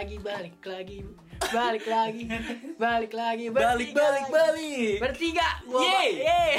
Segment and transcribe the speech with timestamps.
[0.00, 0.98] lagi balik lagi
[1.52, 2.24] balik lagi
[2.80, 4.96] balik lagi Balik balik balik.
[4.96, 5.76] bertiga gua.
[5.76, 6.56] Anjing,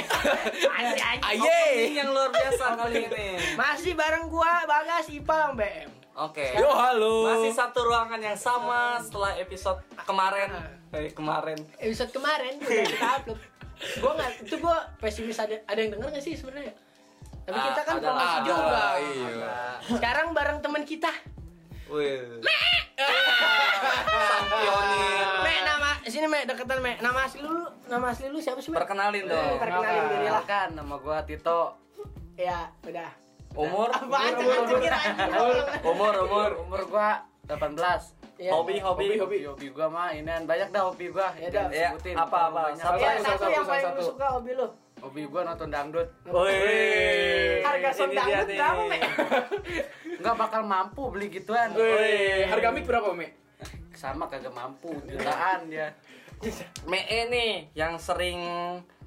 [0.78, 1.42] anjing.
[1.42, 1.90] Aye.
[1.90, 3.28] Yang luar biasa kali ini.
[3.58, 6.54] masih bareng gua Bagas Ipang BM Oke.
[6.54, 7.24] Yo halo.
[7.26, 10.46] Masih satu ruangan yang sama setelah episode kemarin.
[10.92, 11.58] Eh, kemarin.
[11.80, 13.40] episode kemarin udah kita upload
[13.98, 16.78] gua nggak itu gua pesimis ada ada yang denger nggak sih sebenarnya
[17.42, 19.54] tapi Ah, kita kan promosi juga iya.
[19.88, 21.10] sekarang bareng teman kita
[21.88, 22.40] Wih.
[24.22, 25.28] Sang pionir.
[25.40, 28.76] Me nama sini Me deketan Me nama asli lu nama asli lu siapa sih Me
[28.76, 29.56] Perkenalin dong.
[29.56, 31.76] perkenalin diri lah kan nama gua Tito
[32.34, 33.10] ya udah
[33.52, 33.92] Umur?
[33.92, 35.32] anjing kira anjing
[35.82, 36.50] Umur, umur.
[36.62, 37.10] umur gua
[37.44, 38.50] 18 Ya.
[38.50, 39.20] Hobi, hobi.
[39.20, 41.46] hobi hobi gua mah ini banyak dah hobi gua Ya.
[41.68, 42.16] Ya, sebutin.
[42.16, 42.60] apa, apa?
[42.74, 44.02] Satu, Ya, satu, satu yang satu, paling satu.
[44.08, 44.66] suka hobi lu
[45.02, 46.08] hobi gua nonton dangdut.
[46.24, 47.60] Wih.
[47.60, 48.98] harga Ini sound dangdut berapa Me
[50.22, 51.74] nggak bakal mampu beli gituan.
[51.74, 53.26] Wih, harga mic berapa, Mi?
[53.92, 55.90] sama kagak mampu jutaan dia.
[56.90, 58.38] Me nih yang sering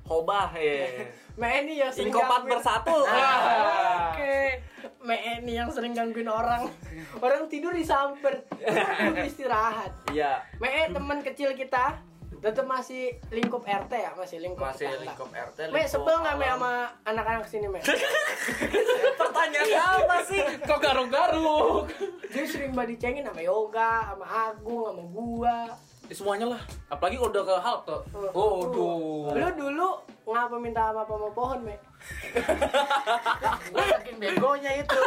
[0.04, 1.08] hobah ya.
[1.40, 2.96] Me ini yang sering gangguin- bersatu.
[3.12, 4.64] Ah, Oke
[5.04, 6.72] Me ini yang sering gangguin orang.
[7.20, 8.44] Orang tidur disamper
[9.04, 9.92] Lu istirahat.
[10.10, 10.44] Iya.
[10.58, 12.00] Me teman kecil kita
[12.40, 15.04] tetap masih lingkup RT ya masih lingkup Masih tetangga.
[15.04, 15.58] lingkup RT.
[15.60, 16.72] Me lingkup sebel nggak Me sama
[17.04, 17.80] anak-anak sini Me
[19.22, 19.68] Pertanyaan
[20.02, 20.42] apa sih?
[20.62, 21.86] Kok garuk-garuk?
[22.28, 25.58] Dia sering banget dicengin sama Yoga, sama Agung, sama gua.
[26.06, 26.62] Eh, semuanya lah.
[26.88, 27.98] Apalagi kalau udah ke halte.
[28.32, 29.34] Oh, duh.
[29.34, 29.90] Lu dulu
[30.26, 31.78] ngapa minta apa sama pohon, Me?
[33.68, 34.98] gua saking begonya itu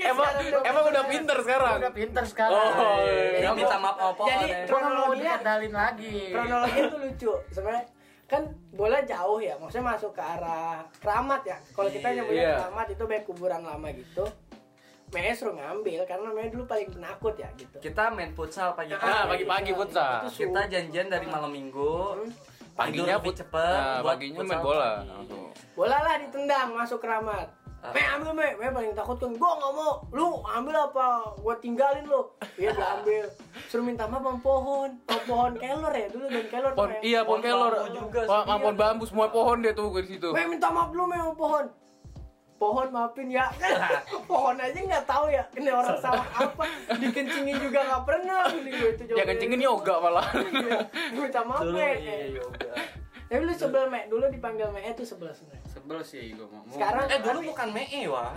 [0.00, 0.26] Emang
[0.60, 1.78] emang udah pinter sekarang.
[1.78, 3.50] udah pinter sekarang Oh, Jadi iya.
[3.52, 4.58] minta maaf sama pohon Jadi, ya.
[4.64, 7.32] Kronologinya- dikadalin lagi Kronologinya tuh lucu.
[7.50, 7.84] Sebenarnya
[8.26, 11.58] kan bola jauh ya, maksudnya masuk ke arah keramat ya.
[11.70, 12.54] Kalau kita nyebutnya Iya.
[12.60, 14.24] keramat itu kayak kuburan lama gitu.
[15.08, 17.76] Me suruh ngambil karena Me dulu paling penakut ya gitu.
[17.78, 19.46] Kita main futsal Ah, pagi-pagi.
[19.46, 20.26] pagi-pagi futsal.
[20.28, 22.26] Kita janjian dari malam minggu.
[22.72, 23.72] Paginya Tidur lebih cepet.
[23.72, 24.90] Nah, buat paginya futsal main bola.
[25.00, 25.40] pagi.
[25.72, 27.48] Bola lah ditendang masuk keramat.
[27.78, 27.92] Ah.
[27.92, 29.30] Me ambil me, me paling takut kan.
[29.32, 29.92] Gua nggak mau.
[30.10, 31.06] Lu ambil apa?
[31.38, 32.26] Gua tinggalin lu.
[32.56, 33.24] Iya diambil.
[33.66, 34.90] Suruh minta maaf sama pohon.
[35.06, 36.72] Oh, pohon kelor ya dulu dan kelor.
[36.74, 37.72] Pohon iya pohon Pohon kelor.
[37.72, 38.42] bambu juga sih.
[38.58, 40.28] pohon bambu semua pohon dia tuh di situ.
[40.34, 41.64] Me minta maaf lu me sama pohon.
[42.56, 44.00] Pohon maafin ya kan
[44.30, 48.90] pohon aja nggak tahu ya ini orang salah apa dikencingin juga nggak pernah ini gue
[48.92, 50.24] itu Ya kencingin yoga malah.
[50.56, 50.80] Iya.
[51.12, 52.72] minta maaf Dulu me iya yoga.
[53.26, 56.72] tapi lu sebel me dulu dipanggil me itu sebel sebenarnya sebel sih gua mau mau-
[56.72, 58.32] Sekarang- Eh dulu bukan Mee wah.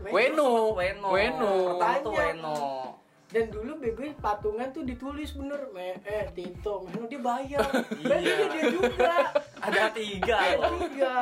[0.00, 0.50] Me- Weno.
[0.72, 1.08] Weno.
[1.10, 1.52] Weno.
[1.70, 2.12] Pertama tuh.
[2.14, 2.58] Weno.
[3.28, 7.60] Dan dulu bego patungan tuh ditulis bener me eh Tito, Meno dia bayar.
[7.98, 8.46] Berarti Iya.
[8.48, 9.12] dia juga.
[9.60, 10.36] Ada tiga.
[10.38, 11.14] Ada tiga.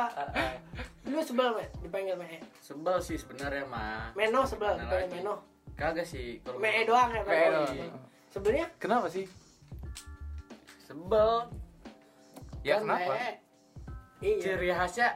[1.07, 2.43] Lu sebel me dipanggil me.
[2.59, 5.23] sebel sih sebenarnya mah Meno sebel dipanggil?
[5.23, 5.35] Meno.
[5.73, 7.63] kagak sih kalau Me doang ya Me Meno.
[7.63, 7.95] doang.
[8.27, 9.25] Sebenarnya Kenapa sih?
[10.79, 11.47] sebel
[12.61, 13.13] Ya kan kenapa?
[13.13, 13.29] Me.
[14.19, 14.37] Iya.
[14.41, 15.09] ciri khasnya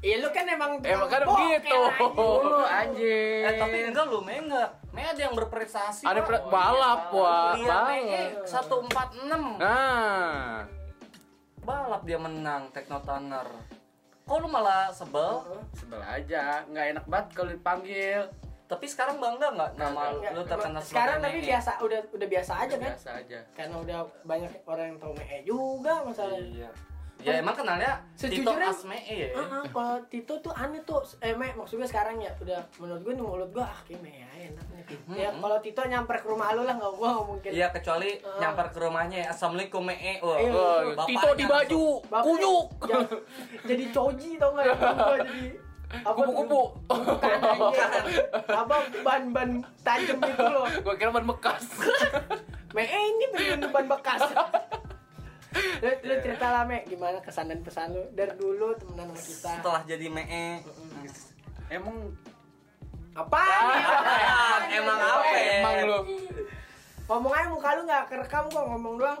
[0.00, 1.76] Iya lu kan emang Emang kan begitu.
[1.76, 2.16] anjing.
[2.16, 4.68] dulu anjing Eh tapi enggak lu Mee enggak.
[4.90, 6.02] Mee ada yang berprestasi.
[6.02, 6.26] Ada Pak.
[6.26, 7.52] pre- balap wah.
[7.52, 8.48] Iya Mee balap.
[8.48, 9.60] 146.
[9.60, 10.64] Nah.
[11.60, 13.44] Balap dia menang Tekno Tanner.
[14.30, 15.42] Kok lu malah sebel?
[15.74, 18.22] sebel aja nggak enak banget kalau dipanggil
[18.64, 22.74] Tapi sekarang bangga nggak nama Enggak, lu terkenal Sekarang tapi biasa udah udah biasa aja
[22.78, 22.90] kan.
[22.94, 26.46] biasa aja Karena udah banyak orang yang tahu Me juga masalahnya.
[26.46, 26.70] Iya.
[27.22, 29.28] Ya emang kenalnya Tito Sejujurnya- Asme ya.
[29.32, 33.12] Ah, ah, kalau Tito tuh aneh tuh, eh Me, maksudnya sekarang ya udah menurut gue
[33.12, 35.10] nih mulut gue ah kayak Me ya enak nih Tito.
[35.12, 37.50] Ya kalau Tito nyamper ke rumah lu lah nggak gua nggak mungkin.
[37.50, 38.38] Iya kecuali Ah.
[38.38, 40.16] nyamper ke rumahnya Assalamualkum Mee.
[40.18, 40.50] Wah, Iya.
[40.50, 42.66] Wah, bapaknya Tito di baju, kunyuk.
[42.90, 43.10] Ja-
[43.64, 44.74] jadi coji tau nggak ya?
[44.76, 45.46] Gua jadi
[45.92, 46.62] apa Kupu-kupu.
[46.86, 46.96] tuh?
[47.02, 47.62] Bukan anjing.
[48.46, 49.50] Apa ban-ban
[49.80, 50.66] tajam itu loh.
[50.80, 51.64] Gua kira ban bekas.
[52.70, 54.22] Me eh, ini bener ban bekas.
[55.82, 59.50] lu, lu cerita lah Me, gimana kesan dan pesan lu dari dulu temenan sama kita.
[59.58, 60.60] Setelah jadi Mee.
[61.68, 61.96] emang
[63.10, 63.42] Apa?
[64.78, 65.52] Emang apa ya?
[65.58, 65.98] Emang lu.
[67.04, 69.20] Ngomong aja muka lu nggak kerekam kok ngomong doang.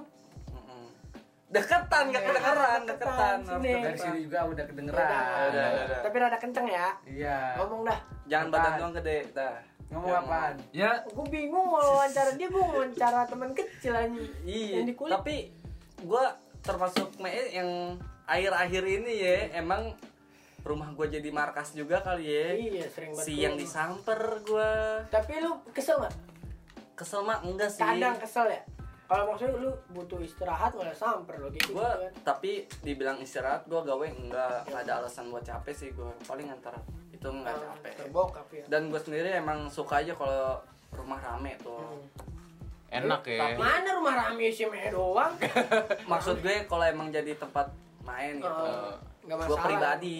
[1.50, 3.42] Deketan, gak kedengeran, deketan.
[3.42, 3.72] Deketan, sini.
[3.82, 5.02] dari sini juga udah Udah, kedengeran
[5.50, 5.98] udah, udah.
[6.06, 6.88] Tapi rada kenceng ya.
[7.02, 7.98] iya Ngomong dah.
[8.30, 9.58] Jangan badan doang gede, dah.
[9.90, 14.22] ngomong apaan Ya, Gue bingung mau wawancara dia, gue wawancara teman kecil aja.
[14.46, 15.10] Iya, Yang di kulit.
[15.10, 15.36] tapi
[16.02, 16.24] gua
[16.60, 19.92] termasuk Mee yang akhir-akhir ini ya emang
[20.60, 22.48] rumah gua jadi markas juga kali ya.
[22.52, 23.26] Iya, sering banget.
[23.26, 23.60] Siang gua.
[23.60, 24.70] disamper gua.
[25.08, 26.14] Tapi lu kesel nggak?
[26.92, 27.80] Kesel mah enggak sih.
[27.80, 28.62] Kadang kesel ya.
[29.04, 31.72] Kalau maksudnya lu butuh istirahat malah samper lo gitu.
[31.72, 32.12] gua gitu kan.
[32.22, 36.78] tapi dibilang istirahat gua gawe enggak nggak ada alasan buat capek sih gua paling antara
[37.10, 38.64] itu enggak Ah, capek Terbokap ya.
[38.64, 42.06] dan gue sendiri emang suka aja kalau rumah rame tuh Hmm.
[42.90, 43.54] Enak ya.
[43.54, 45.34] Mana rumah rame si Me doang?
[46.10, 47.70] Maksud gue kalau emang jadi tempat
[48.02, 48.50] main gitu.
[48.50, 50.18] Oh, nggak gue pribadi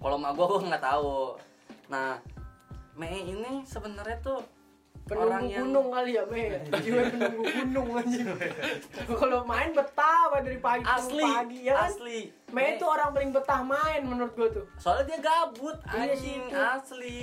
[0.00, 1.16] kalau sama gue gue nggak tahu
[1.88, 2.18] nah
[2.98, 4.40] Mei ini sebenarnya tuh
[5.08, 6.54] Penunggu orang yang gunung kali ya, Me.
[6.86, 8.30] Jiwa penunggu gunung anjing.
[9.18, 11.88] Kalau main betah banget dari pagi sampai asli pagi ya kan?
[11.90, 12.18] asli
[12.54, 14.66] Me itu orang paling betah main menurut gua tuh.
[14.78, 17.18] soalnya dia gabut Iya anjing asli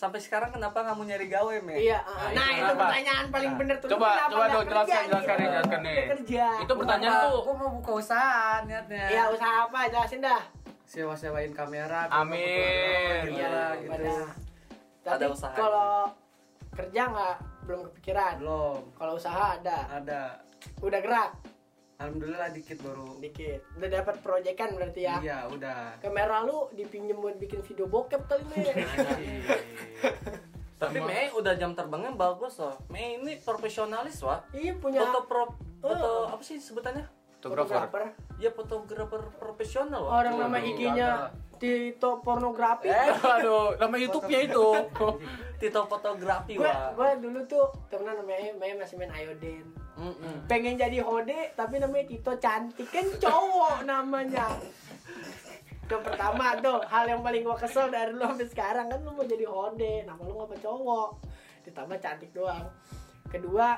[0.00, 2.80] sampai sekarang kenapa nggak mau nyari gawe Mei Iya, ah, nah itu kenapa?
[2.88, 3.88] pertanyaan paling bener tuh.
[3.92, 5.36] Coba, kenapa coba dong, jelaskan, kerja jelaskan gitu?
[5.36, 6.00] nih, jelaskan nih.
[6.08, 6.46] Kerja.
[6.64, 7.38] Itu pertanyaan tuh.
[7.44, 9.04] Gua mau buka usaha niatnya.
[9.12, 9.80] Iya, usaha apa?
[9.92, 10.42] Jelasin dah.
[10.88, 12.00] Sewa-sewain kamera.
[12.08, 13.20] Amin.
[13.28, 13.92] Iya, gitu.
[15.04, 15.58] Ada Tapi usahanya.
[15.60, 15.92] kalau
[16.72, 17.36] kerja nggak
[17.68, 18.34] belum kepikiran.
[18.40, 18.80] Belum.
[18.96, 19.78] Kalau usaha ada.
[20.00, 20.22] Ada.
[20.80, 21.30] Udah gerak
[22.00, 23.20] Alhamdulillah dikit baru.
[23.20, 23.60] dikit.
[23.76, 25.20] Udah dapat proyekan berarti ya.
[25.20, 26.00] Iya, udah.
[26.00, 28.72] Kamera lu dipinjem buat bikin video bokep kali nih.
[28.80, 29.44] Anjing.
[30.80, 35.44] tapi Mei udah jam terbangnya bagus loh Mei ini profesionalis wah iya punya foto pro
[35.76, 36.32] foto Oh.
[36.32, 37.04] apa sih sebutannya
[37.36, 38.16] Fotografer.
[38.36, 41.08] ya fotografer profesional loh Orang nama Waduh, IG-nya
[41.60, 42.88] Tito pornografi.
[42.88, 44.68] Eh, aduh, nama YouTube-nya itu.
[45.60, 49.68] Tito fotografi Gua, gua dulu tuh temenan namanya Maya masih main Ayoden.
[50.00, 50.48] Mm-mm.
[50.48, 54.56] Pengen jadi hode tapi namanya Tito cantik kan cowok namanya.
[55.84, 59.28] Itu pertama tuh hal yang paling gua kesel dari lu sampai sekarang kan lu mau
[59.28, 61.08] jadi hode, nama lu ngapa cowok.
[61.68, 62.72] Ditambah cantik doang.
[63.28, 63.76] Kedua,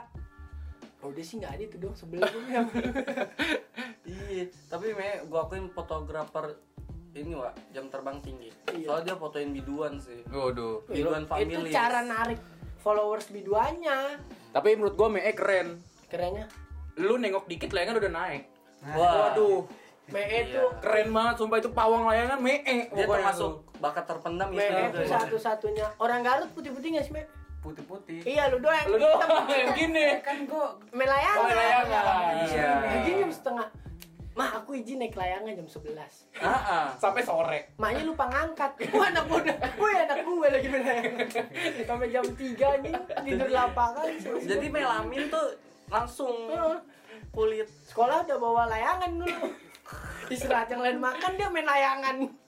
[1.02, 2.62] hode sih nggak ada itu dong sebelum ya.
[4.02, 6.58] Iya, tapi me gua akuin fotografer
[7.12, 8.48] ini wa jam terbang tinggi.
[8.72, 8.86] Iya.
[8.88, 10.20] Soalnya dia fotoin biduan sih.
[10.32, 10.80] Waduh.
[10.88, 11.72] Biduan itu families.
[11.72, 12.40] cara narik
[12.80, 14.16] followers biduannya.
[14.52, 15.76] Tapi menurut gua ME keren.
[16.08, 16.48] Kerennya
[17.00, 18.42] Lu nengok dikit layangan udah naik.
[18.96, 19.64] Wah, Waduh,
[20.10, 20.40] Me Iya.
[20.44, 22.58] itu keren banget sumpah itu pawang layangan ME.
[22.90, 23.80] dia termasuk tuh.
[23.80, 24.98] bakat terpendam Me itu.
[24.98, 27.22] itu satu-satunya orang Garut putih-putih nggak sih Me?
[27.62, 28.26] Putih-putih.
[28.26, 28.84] Iya lu doang.
[28.90, 30.18] Lu doang yang gini.
[30.20, 31.38] Kan gua Main layangan.
[31.38, 32.04] Oh, main layangan.
[32.50, 32.70] Iya.
[32.98, 33.66] Izin jam setengah.
[34.32, 36.86] Mah aku izin naik layangan jam 11 Ah, ah.
[36.96, 37.76] Sampai sore.
[37.76, 38.80] Maknya lupa ngangkat.
[38.96, 39.54] Wah anak muda.
[39.76, 41.28] Wih anak gue lagi main layangan.
[41.84, 42.94] Sampai jam 3 nih
[43.28, 44.08] Tidur di lapangan
[44.40, 45.46] Jadi melamin tuh
[45.92, 46.48] langsung
[47.28, 47.68] kulit.
[47.88, 49.52] Sekolah udah bawa layangan dulu.
[50.32, 52.41] Istirahat yang lain makan dia main layangan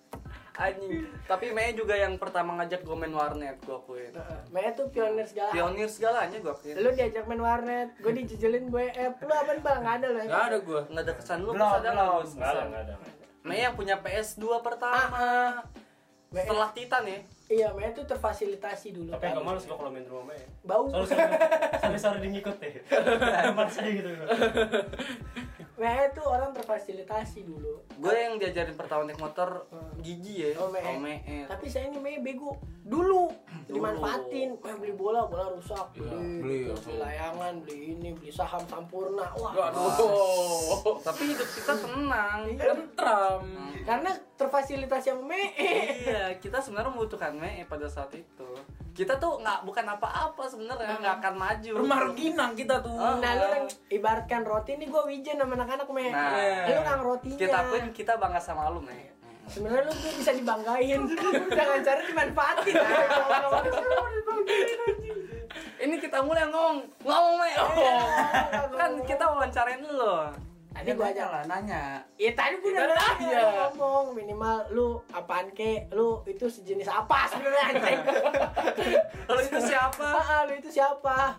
[0.54, 1.02] Anjing.
[1.26, 4.14] Tapi Mei juga yang pertama ngajak gue main warnet, gue akuin.
[4.48, 5.50] Maya tuh pionir segala.
[5.50, 6.74] Pionir segalanya gue akuin.
[6.78, 9.82] Lu diajak main warnet Gue dijejelin gue F Lu apa bang?
[9.82, 10.30] Ada lu ya?
[10.30, 10.80] Gak ada gua.
[10.86, 12.06] Nggak ada kesan lu, Belum, bisa ada nggak?
[12.30, 12.94] Nggak ada, nggak ada.
[13.42, 15.58] Mei yang punya PS2 pertama.
[16.30, 17.18] Maya- Setelah Titan ya.
[17.44, 20.40] Iya Maya tuh terfasilitasi dulu Tapi agak males lo kalau main rumah Mei.
[20.62, 21.28] Bau Soalnya
[21.76, 22.72] sampai sore dia ngikut deh.
[23.84, 24.10] Gitu.
[25.74, 29.98] Maya tuh orang terfasilitasi dulu Gue yang diajarin pertama naik motor Hmm.
[29.98, 30.54] gigi ya.
[30.56, 30.84] Oh, Mei.
[30.84, 31.18] Oh, Mei.
[31.44, 33.26] Tapi saya ini Mei bego dulu
[33.64, 33.74] Dulu.
[33.74, 37.00] dimanfaatin Mei beli bola bola rusak Iya, beli, beli, terus beli oh.
[37.00, 41.00] layangan beli ini beli saham sampurna wah Aduh.
[41.00, 42.38] Tapi hidup kita senang.
[42.54, 43.40] Tentram.
[43.84, 48.48] karena terfasilitasi sama Mei iya, kita sebenarnya membutuhkan Mei pada saat itu.
[48.90, 51.70] Kita tuh nggak bukan apa-apa sebenarnya, nggak akan maju.
[51.82, 52.94] Rumah rengginang kita tuh.
[52.94, 53.19] Oh.
[53.22, 56.34] nah lu yang ibaratkan roti nih gue wijen sama anak-anak Mei Nah,
[56.67, 59.10] lu ngang rotinya Kita pun kita bangga sama lu, Mei.
[59.44, 61.00] sebenarnya lu tuh bisa dibanggain
[61.58, 62.74] jangan cara dimanfaatin
[65.79, 67.55] Ini kita mulai ngomong, ngomong Mei.
[67.60, 67.70] Oh.
[68.74, 70.17] kan kita wawancarain lu.
[70.74, 72.02] Tadi gua aja lah nanya.
[72.19, 76.90] Ya tadi gue udah Kita nanya lu ngomong minimal lu apaan ke lu itu sejenis
[76.90, 78.00] apa sebenarnya anjing
[79.31, 80.08] Kalau itu siapa?
[80.19, 81.38] Ah, lu itu siapa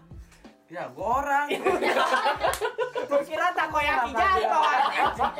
[0.66, 1.46] Ya, gua orang.
[3.14, 5.34] Lu kira takoyaki jatuh anjing.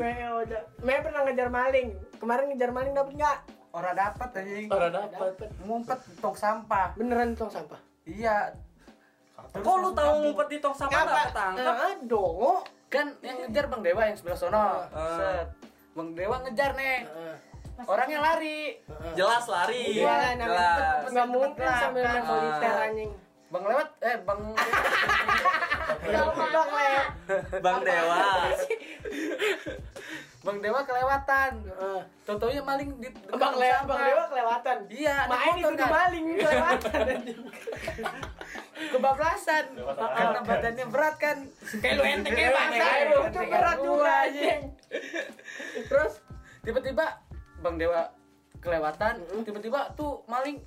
[0.00, 3.38] Mei udah Mei pernah ngejar maling Kemarin ngejar maling dapet nggak?
[3.70, 4.66] Orang dapat anjing.
[4.66, 5.38] Orang dapat.
[5.38, 6.98] Dapet Ngumpet tong sampah.
[6.98, 7.78] Beneran tong sampah?
[8.02, 8.58] Iya.
[9.50, 11.74] Kok lu tahu ngumpet di tong sampah nggak ketangkap?
[11.74, 12.54] Ah, dongo
[12.90, 14.58] Kan yang ngejar Bang Dewa yang sebelah sono.
[14.58, 15.14] Ah.
[15.14, 15.46] Set.
[15.94, 17.06] Bang Dewa ngejar nih.
[17.06, 18.76] Ah, Orangnya lari.
[19.16, 20.04] Jelas lari.
[20.04, 21.10] Iya, namanya Jelas.
[21.10, 23.10] nggak mungkin sambil main soliter anjing
[23.50, 24.40] Bang lewat eh Bang
[27.58, 28.22] Bang Dewa.
[30.40, 31.52] Bang Dewa kelewatan.
[31.76, 32.00] Ah.
[32.24, 33.68] Contohnya maling di dekat Bang, Le.
[33.84, 35.90] Bang Dewa kelewatan Iya, Main motor itu kan.
[35.92, 37.06] maling kelewatan
[38.92, 39.64] Kebablasan.
[39.76, 41.36] Karena badannya berat kan.
[41.76, 44.60] Kayak lu enteng kayak bangsa Kayak Itu berat juga anjing
[45.84, 46.12] Terus
[46.60, 47.06] Tiba-tiba
[47.60, 48.02] Bang Dewa
[48.60, 50.60] kelewatan, tiba-tiba tuh maling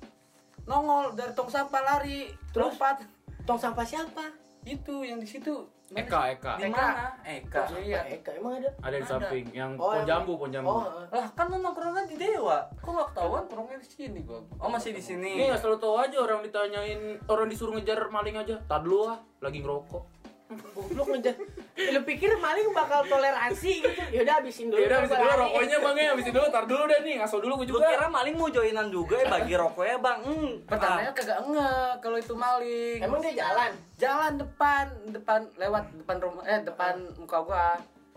[0.66, 2.74] nongol dari tong sampah lari, Terus?
[2.74, 3.06] lompat.
[3.46, 4.34] tong sampah siapa?
[4.64, 6.20] itu yang di situ Eka?
[6.32, 6.52] Eka.
[6.56, 7.12] Di mana?
[7.20, 7.60] Eka.
[7.76, 8.00] Iya.
[8.08, 9.10] Eka emang ada Ada di Ada.
[9.10, 10.68] samping yang Oh, pohon jambu, pohon jambu.
[10.72, 11.06] oh eh.
[11.12, 12.58] Lah kan lu nongkrongnya di Dewa.
[12.80, 13.42] Kok nggak ketahuan?
[13.44, 14.40] Nongkrongnya di sini gua.
[14.56, 15.36] Oh masih di sini.
[15.36, 18.56] Ini nggak selalu tahu aja orang ditanyain, orang disuruh ngejar maling aja.
[18.64, 20.02] Tad dulu ah, lagi ngerokok.
[20.44, 21.34] Goblok ngejar
[21.74, 25.96] lu pikir maling bakal toleransi gitu yaudah habisin dulu Ya udah, habisin dulu rokoknya bang
[25.96, 27.86] ya, habisin dulu, tar dulu deh nih, ngaso dulu gue Gue juga.
[27.90, 30.18] kira maling mau joinan juga ya bagi rokoknya bang.
[30.20, 30.50] Hmm.
[30.68, 32.98] Pertamanya kagak enggak kalau itu maling.
[33.00, 37.68] emang dia jalan jalan depan, depan lewat depan rumah eh depan muka gua.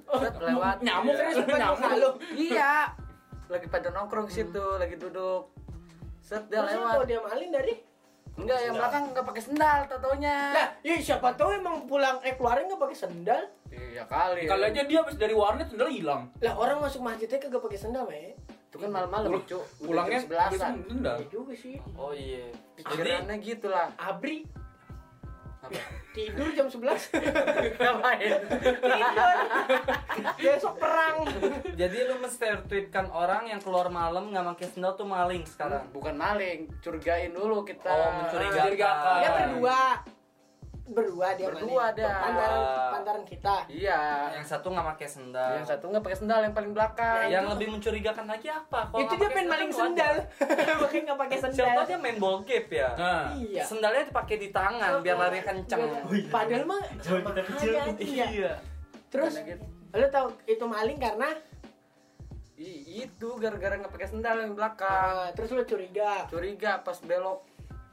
[0.07, 0.77] Set, lewat.
[0.83, 1.43] nyamuk Iya.
[1.47, 1.95] kan nyamuk.
[1.99, 2.73] lu Iya.
[3.47, 5.47] Lagi pada nongkrong situ, lagi duduk.
[6.19, 7.07] Set dia lewat.
[7.07, 7.86] dia maling dari
[8.37, 10.35] Enggak, yang belakang enggak pakai sendal tatonya.
[10.53, 14.47] lah ya siapa tahu emang pulang eh keluarnya nggak pakai sendal Iya kali.
[14.47, 16.29] Kali aja dia habis dari warnet sendal hilang.
[16.39, 19.63] lah orang masuk masjidnya kagak pakai sendal me itu kan malam-malam, Cuk.
[19.79, 20.83] Pulangnya sebelasan.
[20.85, 21.17] sendal.
[21.17, 22.45] ya juga sih Oh iya.
[22.75, 23.89] Pikirannya gitu lah.
[23.97, 24.45] abri
[25.67, 25.79] apa?
[26.15, 26.81] tidur jam 11
[27.77, 28.31] Ngapain?
[28.81, 29.35] tidur
[30.41, 31.15] besok perang
[31.77, 35.85] Jadi lu mesti tweetkan orang yang keluar malam nggak pakai sendal tuh maling sekarang.
[35.93, 37.85] Bukan maling, curigain dulu kita.
[37.85, 38.65] Oh, mencurigakan.
[38.65, 39.19] Mencurigakan.
[39.21, 39.79] dia berdua
[40.87, 42.07] berdua dia Berdua dia.
[42.07, 44.31] pantaran pantaran kita Iya.
[44.33, 45.51] Yang satu nggak pakai sendal.
[45.53, 47.27] Yang satu nggak pakai sendal yang paling belakang.
[47.27, 48.79] Yang lebih mencurigakan lagi apa?
[48.87, 50.15] Kalau itu dia pengen maling sendal
[50.81, 52.89] makanya nggak pakai Siapa sendal tahu dia main ball game ya.
[52.93, 55.81] Nah, iya Sendalnya dipakai di tangan biar lari kenceng.
[56.03, 57.69] Biar- padahal mah Jauh kita kecil.
[57.69, 58.27] aja anjing ya.
[58.27, 58.53] Iya.
[59.07, 59.63] terus gitu.
[59.89, 61.31] lu tahu itu maling karena
[62.57, 65.13] I- itu gara-gara nggak pakai sendal yang belakang.
[65.15, 67.45] ah, terus lu curiga Curiga pas belok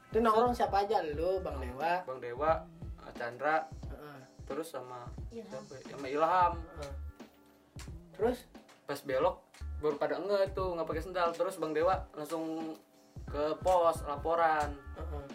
[0.07, 2.51] itu nongkrong siapa aja lu bang dewa Bang Dewa,
[3.11, 5.81] Chandra, Ah, terus sama siapa ya?
[5.87, 6.53] sama Ilham.
[6.57, 6.93] ah.
[8.11, 8.47] terus
[8.83, 9.41] Pas belok
[9.77, 11.29] baru pada enggak tuh nggak pakai sendal.
[11.31, 12.73] Terus Bang Dewa langsung
[13.25, 14.69] ke pos laporan.
[14.93, 15.25] ah, ah.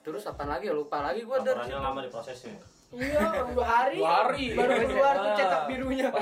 [0.00, 2.54] Terus apa lagi ya lupa lagi gua dari lama diprosesnya.
[2.92, 4.54] iya dua hari Dua hari.
[4.54, 6.06] baru keluar tuh cetak birunya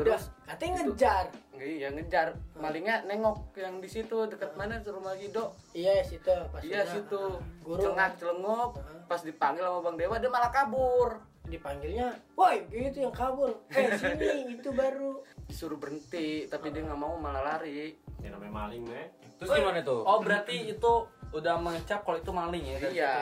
[0.00, 0.08] Pantes.
[0.08, 1.24] udah Terus katanya ngejar
[1.60, 5.52] iya ngejar malingnya nengok yang di situ dekat mana rumah Gido.
[5.72, 7.20] iya situ pas Iya situ.
[7.20, 8.70] ah, guru Celengak celengok.
[8.78, 9.04] Ah.
[9.06, 11.20] Pas dipanggil sama Bang Dewa dia malah kabur.
[11.42, 17.18] dipanggilnya woi gitu yang kabur eh sini itu baru Disuruh berhenti tapi dia nggak mau
[17.18, 17.90] malah lari.
[18.22, 19.02] Ini namanya maling, me.
[19.34, 20.04] terus gimana tuh?
[20.04, 20.92] Oh berarti itu
[21.32, 22.78] udah mengecap kalau itu maling ya?
[22.86, 23.14] Iya.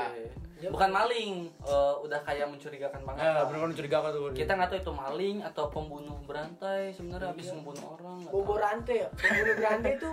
[0.59, 0.69] Ya?
[0.69, 3.21] Bukan maling, eh, udah kayak mencurigakan banget.
[3.21, 4.23] Ya, benar-benar mencurigakan tuh.
[4.33, 8.19] Kita nggak tahu itu maling atau pembunuh berantai sebenarnya habis membunuh orang.
[8.29, 10.11] bobo rantai ya pembunuh rantai itu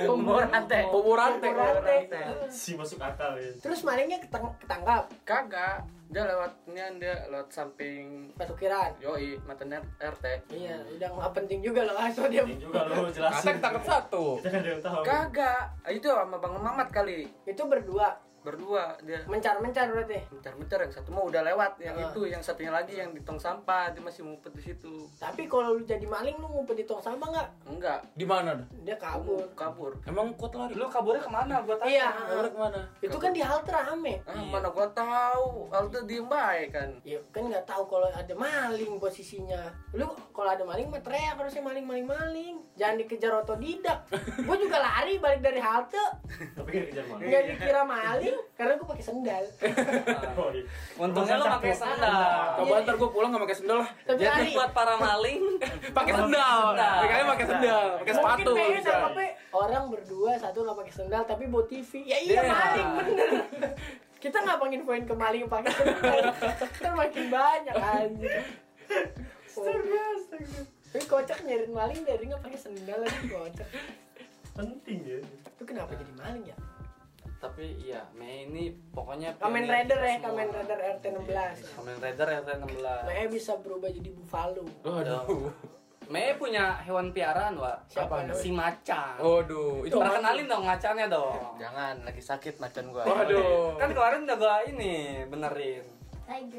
[0.00, 0.82] Bobo rantai.
[0.86, 1.50] Bobo rantai.
[1.50, 2.12] bobo rantai
[2.48, 3.50] Si masuk akal ya.
[3.58, 5.82] terus malingnya ketang- ketangkap Kagak.
[6.06, 10.24] Dia lewatnya dia lewat samping petukiran Yoi, mantan RT.
[10.52, 13.56] iya udah nggak penting juga loh asal dia Ini juga lo Kata jelasin.
[13.56, 14.24] ketangkep satu.
[14.38, 15.02] Kita kan tahu.
[15.02, 15.62] Kagak.
[15.88, 17.24] Itu sama Bang Mamat kali.
[17.42, 18.12] itu berdua
[18.42, 19.22] Berdua dia.
[19.24, 22.10] mencar-mencar berarti Bentar-bentar yang satu mau udah lewat, yang Ah.
[22.10, 25.06] itu, yang satunya lagi yang di tong sampah, dia masih ngumpet di situ.
[25.14, 28.52] tapi kalau lu jadi maling lu ngumpet di tong sampah nggak Enggak, Di mana?
[28.52, 28.66] dah?
[28.82, 29.94] dia kabur kabur.
[30.04, 30.74] Emang kuat lari?
[30.74, 31.54] Lu kaburnya ke mana?
[31.62, 31.88] Gua tanya.
[31.88, 32.80] iya Kabur ke mana?
[33.00, 34.50] itu kan di halte rame Ah, Iya.
[34.50, 35.70] mana gua tahu.
[35.70, 36.90] Aldo diem baik kan.
[37.02, 41.60] ya kan nggak tahu kalau ada maling posisinya lu kalau ada maling mah teriak harusnya
[41.60, 43.98] maling maling maling jangan dikejar otodidak
[44.42, 46.00] gue juga lari balik dari halte
[46.52, 47.26] Tapi kan kejar maling.
[47.26, 49.44] nggak dikira maling karena gue pakai sendal
[50.32, 50.64] Oh, iya.
[50.94, 52.32] Untungnya lu pakai sendal.
[52.56, 53.90] Coba ntar gue pulang gak pakai sendal lah.
[54.02, 55.40] tapi Jadi buat para maling
[55.98, 56.58] Pakai sendal.
[56.72, 58.50] Mereka pakai sendal, pakai sepatu.
[58.50, 58.92] Mungkin pengen bisa.
[58.94, 59.26] apa, Pe?
[59.52, 62.42] orang berdua satu nggak pakai sendal tapi bawa TV ya iya Iya.
[62.48, 63.30] maling bener
[64.16, 66.20] kita nggak pengen poin ke maling pakai sendal
[66.78, 68.32] kan makin banyak anjir
[70.84, 73.68] tapi kocak nyariin maling dari nggak pakai sendal lagi kocak
[74.52, 75.16] Penting ya.
[75.24, 76.56] itu kenapa jadi maling ya
[77.42, 80.30] Tapi iya, Mei ini pokoknya Kamen Rider ya semua.
[80.30, 85.50] Kamen Rider RT 16 Kamen Rider RT 16 Maya bisa berubah jadi buffalo Waduh.
[86.06, 87.88] Mei punya hewan piaraan, Wak.
[87.88, 88.30] Siapa?
[88.36, 89.16] Si macan.
[89.16, 91.40] Waduh, itu Pernah kenalin dong macannya dong.
[91.56, 93.06] Jangan, lagi sakit macan gua.
[93.06, 93.80] Waduh.
[93.80, 95.84] Kan kemarin udah gua ini benerin.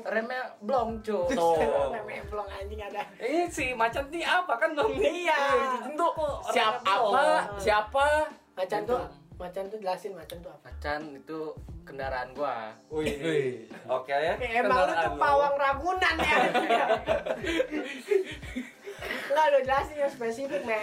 [0.03, 1.29] Remnya blong, cu.
[1.29, 1.57] Tuh.
[1.89, 4.91] Namanya belum anjing ada Ini si macan ini apa kan dong?
[4.97, 5.41] Iya.
[5.85, 6.07] Tentu
[6.49, 7.23] Siapa apa?
[7.57, 8.05] Siapa?
[8.53, 9.01] Macan tuh
[9.41, 11.39] Macan tuh jelasin macan tuh apa Macan itu
[11.83, 12.71] kendaraan gua.
[12.87, 13.67] Wih.
[13.89, 14.37] Oke ya.
[14.39, 16.37] Eh, Emang lu tuh pawang ragunan ya
[19.03, 20.77] Enggak lo jelasin yang spesifik, Me.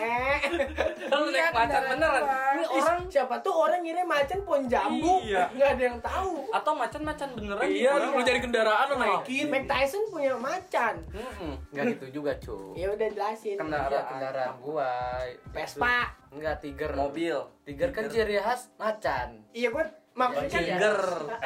[1.06, 2.22] Kan lu naik macan beneran.
[2.52, 5.22] Ini orang siapa tuh orang ngira macan pohon jambu.
[5.22, 5.48] Iya.
[5.50, 6.32] Enggak ada yang tahu.
[6.50, 8.02] atau macan-macan beneran Iya, gitu.
[8.02, 9.46] lu lu jadi kendaraan lu naikin.
[9.48, 10.94] Mike Tyson punya macan.
[11.10, 11.54] Mm-mm.
[11.70, 12.74] Enggak gitu juga, cu.
[12.74, 13.56] Ya udah jelasin.
[13.56, 13.90] Kendaraan.
[13.92, 14.90] Iya, kendaraan gua.
[15.50, 15.96] Vespa.
[16.30, 16.90] Enggak, Tiger.
[16.94, 17.36] Mobil.
[17.62, 19.42] Tiger kan ciri khas macan.
[19.50, 19.84] Iya gue
[20.20, 20.98] maksudnya kan Tiger.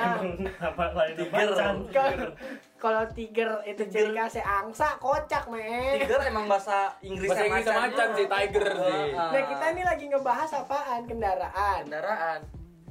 [0.68, 1.48] Apa lain Tiger.
[1.94, 2.34] Kalau-
[2.84, 5.96] kalau tiger itu ciri khasnya angsa kocak men.
[5.96, 8.08] Tiger emang bahasa Inggrisnya Bahasa Inggris macan.
[8.12, 9.04] sih, tiger sih.
[9.16, 9.30] Ah.
[9.32, 11.00] nah kita ini lagi ngebahas apaan?
[11.08, 11.80] Kendaraan.
[11.88, 12.40] Kendaraan.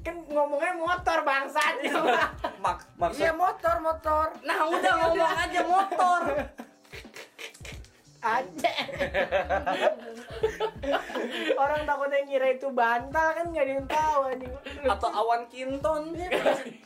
[0.02, 1.74] Kan ngomongnya motor bangsat.
[2.64, 4.28] Mak maksud iya motor motor.
[4.42, 6.22] Nah, udah ngomong aja motor.
[8.24, 8.72] Aja
[11.56, 14.54] orang takutnya ngira itu bantal kan nggak ada yang tahu anjing
[14.84, 16.02] Atau awan kinton.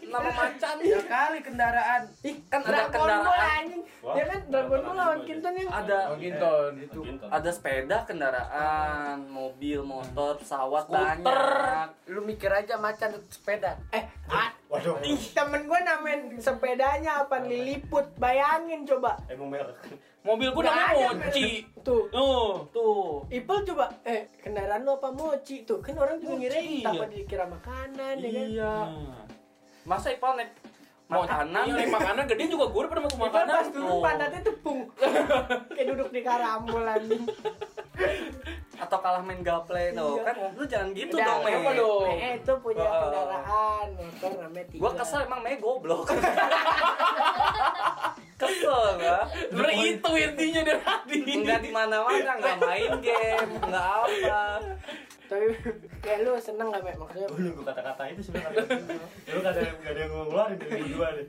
[0.07, 0.75] Nama macan.
[0.79, 3.57] ya kali kendaraan Ih, kan ada Ball kendaraan.
[3.59, 6.71] anjing ya kan Dragon Ball lawan Kinton yang Ada Oh, Ginton.
[6.79, 6.99] Itu.
[7.27, 11.25] ada sepeda, kendaraan, mobil, motor, pesawat Skuter.
[11.25, 11.89] banyak.
[12.07, 14.05] lu mikir aja macan itu sepeda eh
[14.67, 14.99] Waduh.
[15.01, 19.79] ih, temen gue namain sepedanya apa liliput bayangin coba Emang merek.
[20.19, 21.47] Mobil gua Nggak namanya Mochi.
[21.79, 22.67] tuh Oh.
[22.67, 23.23] Tuh.
[23.29, 27.15] Ipel coba eh kendaraan lu apa mochi tuh kan orang juga ngira tanpa iya.
[27.15, 28.73] dikira makanan ya kan Iya.
[29.83, 30.51] Masa Ipal naik
[31.07, 31.63] makanan?
[31.65, 33.55] Iya, makanan gede juga gua daripada mau Ipel makanan.
[33.55, 34.01] pas dulu Oh.
[34.03, 34.79] pantatnya tepung
[35.71, 37.23] kayak duduk di karambol anjing
[38.87, 40.15] Atau kalah main gaple tuh.
[40.15, 40.23] Iya.
[40.23, 41.75] Kan lu jangan gitu Udah, dong, apa Me.
[41.75, 42.09] dong?
[42.09, 42.99] Eh, itu punya Oh.
[43.03, 46.07] kendaraan motor namanya tiga Gua kesel emang Me goblok.
[48.37, 49.17] kesel gua.
[49.27, 51.17] Sebenernya itu intinya dari tadi.
[51.35, 54.41] Enggak di mana-mana, enggak main game, enggak apa.
[55.27, 55.45] Tapi
[56.03, 56.95] kayak lu seneng gak Mek?
[56.95, 58.63] maksudnya Gue nunggu kata-kata itu sebenarnya.
[59.27, 61.25] Lu gak ada gak ada yang mau ngeluarin dari berdua nih.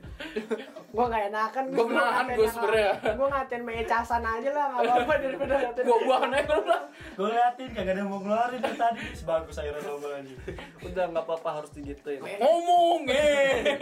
[0.89, 2.91] gua gak enakan Gua menahan gua sebenernya.
[3.13, 6.81] gua ngatain Mek casan aja lah gak apa-apa daripada ngatain Gua buahan aja lu lah.
[7.11, 9.01] Gue liatin kagak ada yang mau ngeluarin dari tadi.
[9.11, 10.35] Sebagus akhirnya lomba aja.
[10.79, 12.19] Udah enggak apa-apa harus digituin.
[12.39, 13.75] Ngomong, eh.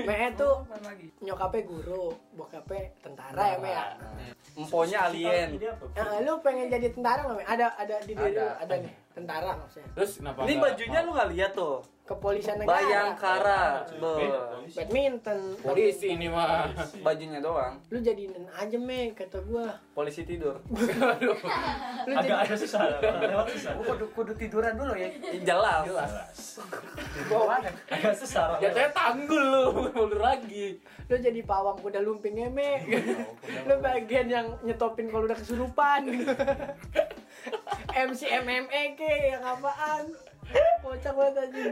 [0.00, 0.66] Mek tuh
[1.24, 2.04] nyokapnya guru
[2.36, 3.84] bokapnya tentara ya Mek ya.
[4.54, 5.48] Emponya alien.
[5.56, 8.46] Eh, lu pengen jadi tentara nggak ada ada di diri lu Ada.
[8.62, 8.92] ada nih.
[9.16, 9.88] Tentara maksudnya.
[9.96, 11.76] Terus kenapa Ini bajunya lu nggak lihat tuh.
[12.04, 13.62] Kepolisian negara Bayangkara.
[13.96, 14.28] Be.
[14.76, 16.68] badminton Polisi ini mah.
[17.00, 17.80] Bajunya doang.
[17.88, 20.60] lu jadiin aja Mek kata gua Polisi tidur.
[21.24, 21.32] lu
[22.12, 23.00] Agak agak susah.
[23.00, 23.72] Lewat susah.
[23.80, 25.08] kudu kudu tiduran dulu ya
[25.40, 25.88] Jelas.
[27.32, 28.60] bawa Agak susah.
[28.60, 29.64] Jatuhnya tanggul lu,
[29.96, 30.76] mundur lagi.
[31.08, 32.84] lu jadi pawang kuda lumpingnya Mek
[33.64, 36.04] lu bagian yang nyetopin kalau udah kesurupan
[38.08, 40.08] MC MMA ke yang apaan
[40.80, 41.62] kocak banget aja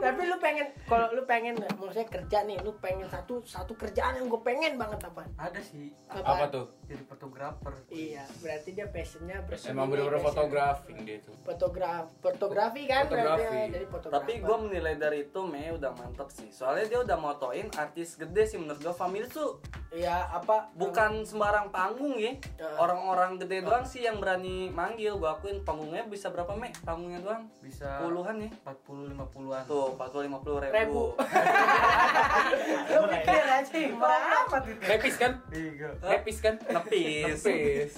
[0.00, 4.26] tapi lu pengen kalau lu pengen maksudnya kerja nih lu pengen satu satu kerjaan yang
[4.26, 6.66] gue pengen banget apa ada sih Apa tuh?
[6.82, 10.28] jadi fotografer iya berarti dia passionnya Emang bener-bener passion.
[10.32, 11.36] fotografi dia tuh.
[11.38, 13.36] fotograf fotografi kan Fotografi.
[13.38, 16.48] berarti ya, jadi fotografer Tapi gue menilai dari itu Mei udah mantep sih.
[16.48, 18.90] Soalnya dia udah motoin artis gede sih menurut gue.
[18.90, 22.36] Family tuh iya apa bukan sembarang panggung ya.
[22.54, 22.68] Ya.
[22.76, 25.16] Orang-orang gede doang sih yang berani manggil.
[25.16, 26.68] Gue akuin panggungnya bisa berapa Mei?
[26.82, 27.48] Panggungnya doang?
[27.58, 28.50] bisa Puluhan ya?
[28.64, 30.72] 40 50-an Tuh, 40 50 ribu.
[30.74, 31.02] Ribu.
[32.92, 35.32] lu pikir aja berapa tuh Nepis kan?
[35.48, 35.88] Iya.
[35.98, 36.54] Nepis kan?
[36.60, 37.36] Nepis.
[37.40, 37.94] Nepis.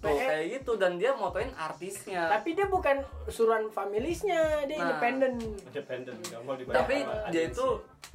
[0.00, 2.24] Tuh, kayak gitu dan dia motoin artisnya.
[2.32, 4.84] tapi dia bukan suruhan familisnya dia Nah.
[4.88, 5.36] independen
[5.68, 6.16] Independen.
[6.24, 6.76] Gak mau dibayar.
[6.80, 6.96] Tapi
[7.28, 7.66] dia itu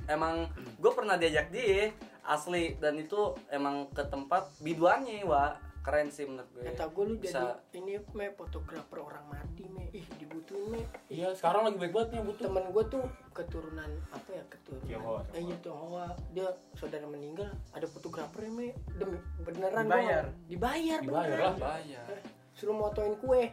[0.10, 1.94] emang gue pernah diajak dia
[2.26, 6.66] asli dan itu emang ke tempat biduannya wa keren sih menurut gue.
[6.66, 7.62] kata gue lu Bisa.
[7.62, 12.10] jadi ini me fotografer orang mati me ih dibutuhin me Iya, sekarang lagi baik banget
[12.12, 12.44] nih butuh.
[12.44, 17.86] temen gue tuh keturunan apa ya keturunan Tionghoa, eh, iya Tionghoa dia saudara meninggal ada
[17.86, 20.26] fotografernya me demi beneran Dibayar?
[20.26, 21.54] gua- dibayar Dibayar beneran.
[21.54, 21.56] lah.
[21.78, 22.08] Bayar.
[22.56, 23.52] Suruh motoin kue.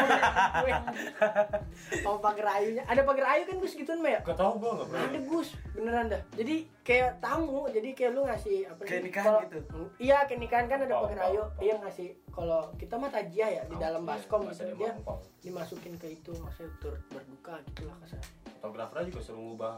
[0.56, 0.72] Kue.
[2.00, 2.82] Mau pagar ayunya.
[2.84, 3.74] Ada pagar ayu kan gus?
[3.74, 4.22] Gituan ya?
[4.22, 5.04] Gak tau gue gak pernah.
[5.04, 5.48] ada gus.
[5.74, 6.22] Beneran dah.
[6.32, 7.66] Jadi kayak tamu.
[7.66, 9.80] Jadi kayak lu ngasih apa Kayak sih, nikahan kalau- gitu?
[9.98, 11.42] iya kayak nikahan kan ada pagar ayu.
[11.58, 12.08] dia ngasih.
[12.30, 14.62] Kalau kita mah tajiah ya di dalam baskom Iya, gitu.
[14.62, 14.90] masih dia
[15.40, 18.22] dimasukin ke itu maksudnya turut berduka gitu lah kasar
[18.56, 19.74] Fotografernya juga suruh ngubah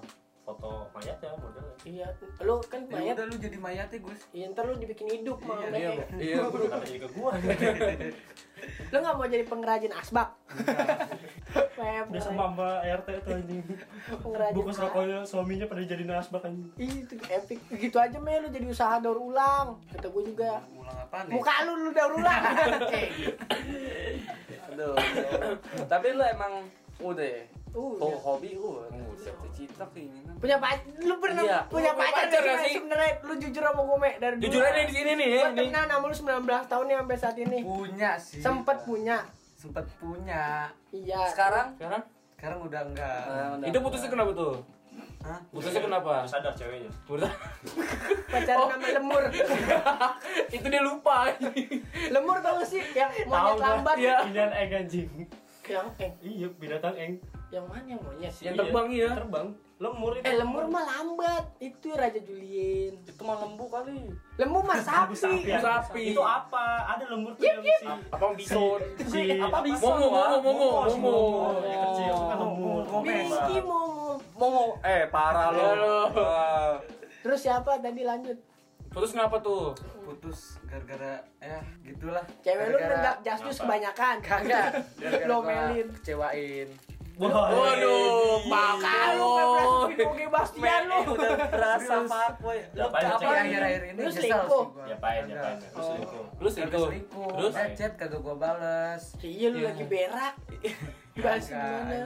[0.47, 1.75] foto mayatnya modelnya.
[1.83, 2.07] iya
[2.39, 5.67] lu kan Ya mayat udah lu jadi mayatnya Gus iya ntar lu dibikin hidup Iya,
[5.67, 5.77] Me.
[5.77, 6.37] Iya, iya.
[6.41, 7.31] Kata jadi ke gua.
[8.87, 10.29] lu nggak mau jadi pengrajin asbak
[11.77, 13.61] pengrajin- sama mbak RT tuh anjing.
[14.17, 16.69] pengrajin Bungkus rokoknya suaminya pada jadi nasbak anjing.
[16.77, 20.97] Ih, itu epic gitu aja me lu jadi usaha daur ulang kata gue juga ulang
[20.97, 22.43] apa nih muka lu lu daur ulang
[24.67, 24.95] Aduh.
[25.85, 26.53] Tapi lu emang
[26.99, 27.43] udah ya?
[27.69, 28.17] Uh, Oh, ya.
[28.19, 28.85] hobi uh,
[29.17, 30.35] cita-cita keinginan.
[30.37, 31.61] punya pacar lu pernah Iya.
[31.67, 34.93] punya Lu pacar, pacar sih sebenarnya lu jujur sama gue me dari Jujur aja di
[34.93, 38.77] sini nih, gue temenan sama lu 19 tahun nih sampai saat ini punya sih sempet
[38.83, 39.17] punya
[39.57, 42.03] sempet punya iya Sekarang Sekarang
[42.33, 44.55] sekarang udah enggak eh, udah- itu putusnya kenapa tuh?
[45.19, 45.41] Hah?
[45.51, 46.13] Putusnya kenapa?
[46.19, 46.89] Udah sadar ceweknya.
[47.03, 47.29] Putus.
[48.31, 48.69] pacaran Oh.
[48.71, 49.23] sama lemur
[50.55, 51.29] itu dia lupa.
[52.15, 54.17] lemur tau sih yang monyet lambat Iya.
[54.27, 55.11] Inian eng anjing.
[55.67, 57.13] yang eh Iya, binatang eng.
[57.49, 59.11] Yang mana yang monyet Yang terbang iya.
[59.15, 59.49] Terbang.
[59.77, 60.25] Lemur itu.
[60.25, 64.09] eh lemur mah lambat itu Raja Julien Itu mah lembu kali.
[64.35, 65.61] lemur mah Sapi, sapi ya.
[65.61, 66.03] Sapi.
[66.11, 66.65] Itu apa?
[66.91, 68.81] Ada lemur tuh yang si Apa bison?
[68.99, 69.85] si Apa bisa?
[69.85, 71.17] Momo, momo, momo, momo.
[71.61, 72.83] Kecil itu kan lemur.
[73.05, 76.09] Miski Momo Momo, eh parah lo.
[76.11, 76.81] Wah.
[77.21, 78.39] terus siapa tadi lanjut
[78.89, 79.77] Terus kenapa tuh?
[80.01, 84.71] putus gara-gara ya gitulah cewek lu nenggak justus kebanyakan kagak
[85.29, 86.71] lo melin kecewain
[87.17, 90.99] Waduh, Kalau Pakai pepes Oke Bastian lu.
[91.11, 92.59] udah berasa fuckboy.
[92.71, 93.41] Lu apa nih?
[93.41, 94.65] akhir-akhir ini Lu selingkuh?
[94.85, 95.43] Ya pain, ya Kagak.
[95.43, 95.57] pain.
[96.37, 96.85] Lu selingkuh.
[96.85, 96.85] Itu.
[96.85, 97.55] selingkuh Terus?
[97.73, 99.67] chat kagak gua balas Iya lu Iya.
[99.67, 100.35] lagi berak.
[101.17, 101.97] Balas gimana?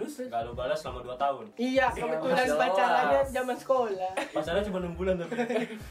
[0.00, 1.44] Terus Gak lu balas selama 2 tahun.
[1.60, 4.12] Iya, kebetulan pacarannya zaman sekolah.
[4.32, 5.34] Pacarnya cuma 6 bulan tapi.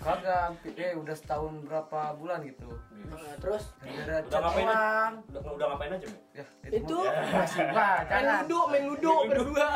[0.02, 2.66] kagak eh udah setahun berapa bulan gitu
[3.06, 4.66] Nah, terus Udah ngapain.
[5.30, 6.22] Udah, udah ngapain aja, Mbak?
[6.34, 9.70] ya Itu mah- masih gua main ludo, main ludo berdua.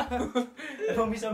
[0.90, 1.30] Emang bisa,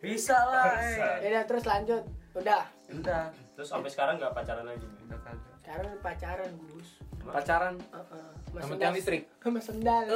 [0.00, 2.00] bisa lah eh Ya terus lanjut.
[2.32, 2.64] Udah.
[2.88, 6.88] udah Terus sampai sekarang gak pacaran lagi, udah kagak Sekarang pacaran, Gus.
[7.26, 7.74] Pacaran.
[7.78, 8.32] Heeh.
[8.52, 9.22] Sama Mas tiang listrik.
[9.42, 10.06] Sama sendal.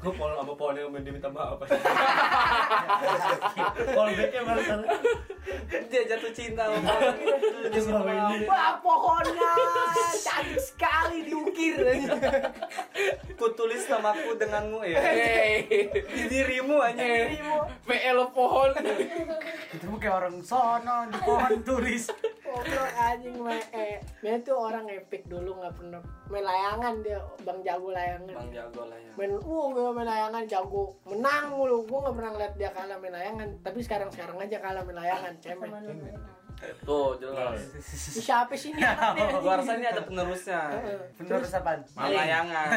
[0.00, 1.60] Gue pol sama pol yang minta maaf.
[3.92, 4.80] Pol backnya barusan.
[5.90, 6.94] Dia jatuh cinta sama
[7.74, 7.82] Dia
[8.30, 8.46] ini.
[8.48, 9.52] Wah, pohonnya
[10.22, 11.76] cantik sekali diukir.
[13.36, 15.00] Ku tulis namaku denganmu ya.
[16.08, 17.04] Di dirimu aja.
[17.84, 18.70] PL pohon.
[19.70, 22.08] itu kayak orang sono di pohon tulis
[22.50, 23.56] Goblok anjing me.
[23.70, 28.34] Eh, dia tuh orang epic dulu nggak pernah main layangan dia, Bang jago layangan.
[28.34, 29.10] Bang jago lah ya.
[29.14, 33.14] main uh gue main layangan jago menang mulu gue nggak pernah ngeliat dia kalah main
[33.14, 35.70] layangan tapi sekarang sekarang aja kalah main layangan cemen
[36.84, 37.56] Tuh jelas.
[38.12, 38.84] Ini siapa sih ini?
[39.44, 40.60] Gua rasa ini ada penerusnya.
[41.16, 42.68] Bener apaan Main layangan.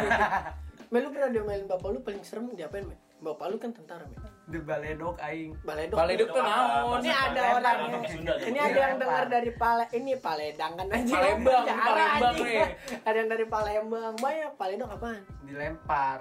[0.93, 2.95] Mel lu pernah diomelin bapak lu paling serem diapain Mel?
[3.19, 5.51] Bapak lu kan tentara Mel di baledok aing.
[5.63, 6.99] Baledok Baledok tuh naon?
[6.99, 7.77] Ini ada orang
[8.12, 11.13] Sunda, ini ada yang dengar dari Pale ini Paledang kan aja.
[11.15, 12.67] Palembang, Palembang nih.
[13.08, 14.13] ada yang dari Palembang.
[14.19, 15.23] Banyak Paledok apaan?
[15.47, 16.19] Dilempar.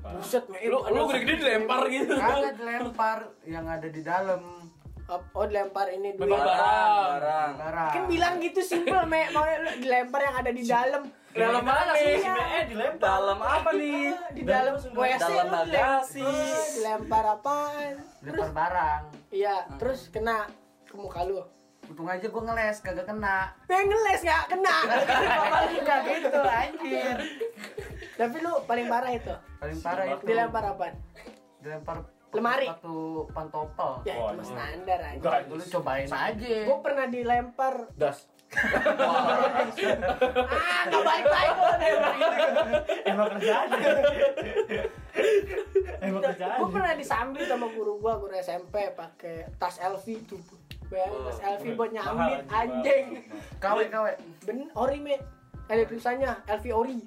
[0.00, 2.14] Buset Lu lu gede-gede dilempar gitu.
[2.16, 4.40] kagak dilempar yang ada di dalam
[5.12, 6.30] oh dilempar ini duit.
[6.30, 6.96] Lempar barang.
[7.20, 7.52] Barang.
[7.60, 9.28] barang kan bilang gitu simpel me.
[9.30, 12.18] Mau lu dilempar yang ada di dalam Dalam mana nih?
[12.18, 12.98] Eh, dilempar.
[13.00, 14.10] Dalam apa nih?
[14.36, 16.20] di dalam WC Dalam bagasi.
[16.20, 16.50] dilempar.
[16.50, 20.44] Oh, dilempar apaan dilempar barang iya terus kena
[20.84, 21.40] ke muka lu
[21.86, 27.16] untung aja gua ngeles kagak kena pengen ngeles gak kena Bapak lu juga gitu anjir
[28.14, 30.94] tapi lu paling parah itu paling parah itu dilempar apaan
[31.58, 31.96] dilempar
[32.30, 32.62] Lemari.
[32.64, 32.98] sepatu
[33.30, 34.46] pantopel ya Oh, itu iya.
[34.46, 38.29] standar aja Enggak, lu cobain aja gue pernah dilempar Das.
[38.50, 39.62] Ah
[40.90, 41.50] gak balik lagi
[43.06, 43.78] Emang kerjaannya.
[46.02, 46.58] Emang kerjaannya.
[46.58, 50.40] gue pernah disambil sama guru gua guru SMP pakai tas LV tuh.
[50.90, 53.06] Bayangin tas LV buat nyambit Mahal, anjing.
[53.62, 54.10] Kawe kawe.
[54.42, 55.14] Ben ori me
[55.70, 56.98] ada tulisannya LV ori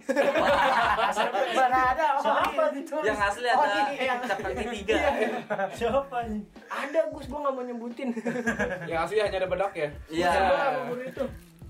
[1.53, 4.95] mana ada Siapa itu Yang asli Oh, ada ini yang- cap kaki tiga.
[5.69, 6.41] Siapa nih?
[6.65, 8.09] ada gus gua nggak mau nyebutin
[8.87, 9.89] Yang asli hanya ada bedak ya.
[10.07, 10.31] Iya.
[11.03, 11.23] Itu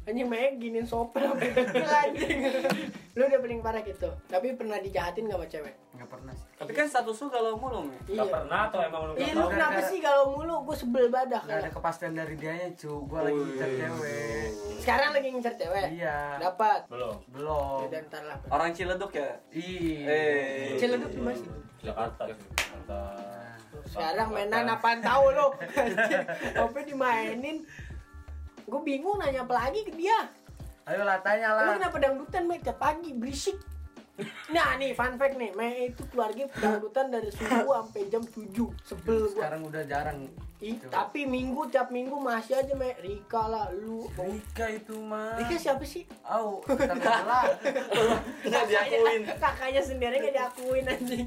[0.04, 2.40] anjing mek giniin sopel sampai degil, anjing.
[3.16, 4.10] Lu udah paling parah gitu.
[4.28, 5.76] Tapi pernah dijahatin gak sama cewek?
[5.96, 6.48] Nggak pernah sih.
[6.60, 8.20] Tapi kan status lu kalau mulu iya.
[8.20, 10.56] Gak pernah atau emang lu Iya gak lu kenapa sih kalau mulu?
[10.68, 12.92] Gue sebel badah nggak ada kepastian dari dianya cu.
[13.08, 14.48] Gua lagi ngejar cewek.
[14.84, 15.88] Sekarang lagi ngincer cewek?
[15.96, 16.18] Iya.
[16.42, 16.80] Dapat.
[16.92, 17.16] Belum.
[17.32, 17.88] belum.
[17.88, 18.38] Udah ntar lah.
[18.52, 19.40] Orang Ciledug ya?
[19.56, 20.76] ih Eh.
[20.76, 21.48] Ciledug di mana sih?
[21.80, 22.28] Jakarta.
[22.28, 23.00] Jakarta.
[23.84, 25.52] sekarang mainan apaan tahu lo
[26.64, 27.62] apa dimainin
[28.64, 30.30] gue bingung nanya apa lagi ke dia.
[30.84, 33.56] Ayolah tanya lah lu kenapa dangdutan Mek tiap pagi berisik.
[34.54, 35.56] Nah nih fun fact nih.
[35.56, 38.52] Mek itu keluarga dangdutan dari subuh sampai jam 7
[38.86, 39.42] sebel gua.
[39.42, 40.28] Sekarang udah jarang.
[40.64, 44.08] Ih, tapi minggu tiap minggu masih aja Mek Rika lah lu.
[44.16, 46.08] Rika itu mah Rika siapa sih?
[46.24, 47.60] Au, terkenal
[48.48, 49.22] Nggak diakuin.
[49.40, 51.26] kakaknya sendiri nggak diakuin anjing.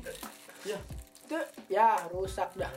[0.65, 0.79] Ya.
[1.27, 2.71] itu ya rusak dah.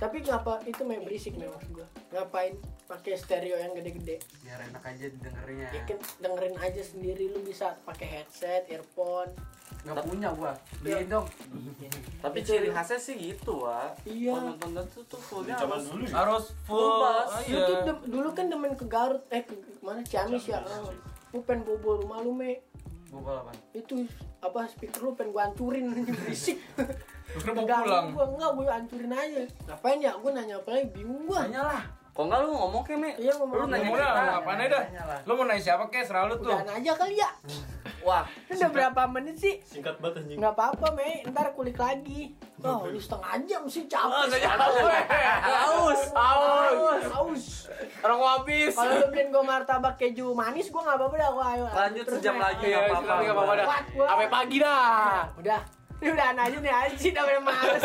[0.00, 1.86] Tapi ngapa itu main berisik nih maksud gua.
[2.08, 2.56] Ngapain
[2.90, 4.18] pakai stereo yang gede-gede.
[4.42, 9.30] Biar enak aja didengernya ya kan dengerin aja sendiri lu bisa pakai headset earphone.
[9.86, 10.52] Nggak punya gua.
[10.82, 11.26] Beliin dong.
[12.18, 14.02] Tapi ciri khasnya sih gitu, Wak.
[14.04, 14.34] Iya.
[14.34, 16.14] Nonton tuh tuh fullnya Zaman harus dulu ya?
[16.18, 16.76] Harus Full.
[16.76, 17.30] Full bass.
[17.30, 17.64] Oh, lu iya.
[17.64, 19.22] tuh dem- dulu kan demen ke Garut.
[19.30, 20.02] Eh ke mana?
[20.02, 20.58] Ciamis ya.
[20.66, 20.98] Ciamis.
[21.30, 22.58] lu pengen bobol rumah lu me.
[23.14, 23.54] Gua apa?
[23.70, 24.02] Itu
[24.42, 25.94] apa speaker lu pengen gua hancurin.
[26.26, 26.58] Berisik.
[27.30, 28.10] Terus mau pulang.
[28.12, 29.42] gua enggak gua hancurin aja.
[29.70, 30.12] Ngapain ya?
[30.18, 30.90] Gua nanya apa lagi?
[30.92, 31.46] Bingung gua.
[31.46, 33.10] Tanya lah Kok enggak lu ngomong ke Me?
[33.14, 33.54] Iya, ngomong.
[33.54, 34.22] Lu nanya Ngomong dah, kita.
[34.26, 34.82] ngapain dah?
[34.82, 35.20] Nanya lah.
[35.22, 36.04] Lu mau nanya siapa kek?
[36.04, 36.50] Selalu tuh.
[36.50, 37.30] Udahan aja kali ya.
[38.00, 39.54] Wah, Ini udah berapa menit sih?
[39.62, 40.36] Singkat banget anjing.
[40.36, 41.20] Nggak apa-apa, Me.
[41.26, 42.32] Ntar kulik lagi.
[42.60, 44.40] Oh, ini setengah jam sih capek.
[45.40, 47.04] Haus, haus.
[47.06, 47.44] Haus.
[48.00, 48.72] Orang habis.
[48.72, 51.30] Kalau lu beliin gue martabak keju manis, gue nggak apa-apa dah.
[51.30, 51.64] Gua ayo.
[51.70, 53.20] lanjut sejam lagi Iya, enggak apa-apa.
[53.22, 53.66] nggak apa-apa dah.
[53.90, 54.06] Gua.
[54.08, 55.24] Sampai pagi dah.
[55.36, 55.60] Udah.
[56.00, 57.80] Ini udahan aja nih Aji udah males.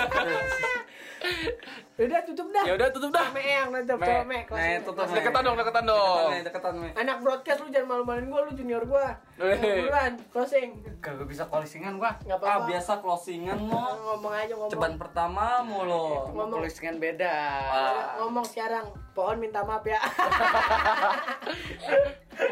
[1.95, 2.63] udah tutup dah.
[2.63, 3.28] Ya udah tutup dah.
[3.32, 4.06] Me yang tutup, Me.
[4.06, 4.39] coba Me.
[4.45, 5.06] Nah, tutup.
[5.10, 6.28] Deketan dong, deketan dong.
[6.30, 6.88] Deketan, Me, deketan, Me.
[6.93, 9.06] Anak broadcast lu jangan malu-maluin gue, lu junior gue.
[9.41, 9.58] Eh.
[9.82, 10.69] Buruan, closing.
[10.99, 12.13] Kagak bisa closingan gua.
[12.21, 12.67] Nggak Ah, apa-apa.
[12.69, 13.80] biasa closingan mo.
[13.80, 14.71] Ngomong aja ngomong.
[14.71, 16.30] Ceban pertama mulu.
[16.32, 16.62] Ngomong.
[16.62, 17.34] Closingan beda.
[17.65, 18.21] Ah.
[18.21, 18.86] Ngomong sekarang.
[19.12, 19.95] Pohon minta maaf ya.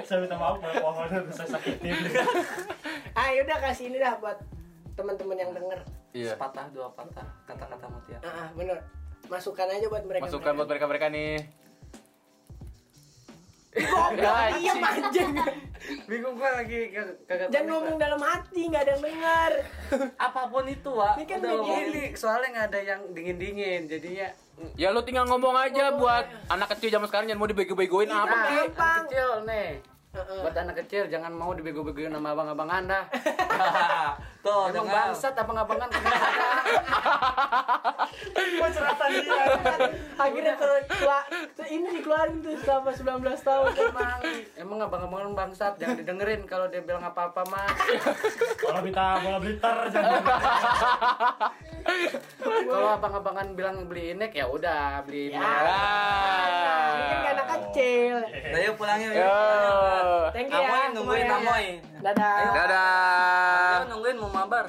[0.04, 1.94] Saya minta maaf kalau pohon udah saya sakitin.
[3.14, 4.36] ah, yaudah kasih ini dah buat
[4.94, 5.80] teman-teman yang denger.
[6.12, 6.32] Iya.
[6.34, 8.18] Sepatah dua patah kata-kata Mutia.
[8.22, 8.78] Ah, ah, bener.
[9.26, 10.24] Masukan aja buat mereka.
[10.24, 11.36] Masukan buat mereka-mereka nih.
[13.74, 15.34] Goblok, iya anjing.
[16.06, 19.52] Bingung gua lagi kag- kagak Jangan ngomong dalam hati, nggak ada yang denger.
[20.22, 21.18] Apa pun itu, Wak.
[21.18, 21.38] Ini kan.
[21.42, 24.30] Ini soalnya nggak ada yang dingin-dingin, jadinya
[24.78, 28.22] Ya lu tinggal ngomong aja buat anak kecil zaman sekarang jangan mau dibego-begoin apa Nah,
[28.24, 28.38] kek.
[28.38, 29.02] anak gampang.
[29.04, 29.70] kecil nih.
[30.14, 30.40] Heeh.
[30.40, 33.04] Buat anak kecil jangan mau dibego-begoin sama abang-abangan dah.
[34.46, 35.10] Tuh, Emang dengar.
[35.10, 35.90] bangsat abang-abangan
[38.54, 39.42] Gua ceratan dia.
[40.24, 43.70] Akhirnya ke, kela- ke- ini dikeluarin tuh selama 19 tahun.
[43.74, 44.20] Emang
[44.54, 47.66] emang abang-abangan bangsat jangan didengerin kalau dia bilang apa-apa mah.
[48.60, 50.22] Kalau minta bola blitter jangan.
[51.84, 55.40] Kalau abang-abangan bilang beli inek ya udah beli inek.
[55.40, 55.52] Ya.
[56.94, 58.16] Ini kan anak kecil.
[58.24, 59.12] Udah yuk pulang yuk.
[59.12, 59.36] Yo.
[60.32, 60.92] Thank you ya.
[60.96, 61.28] Nungguin.
[61.28, 61.66] Amoy.
[62.00, 62.38] Dadah.
[62.56, 63.68] Dadah.
[63.84, 64.66] Ayo nungguin mau mabar.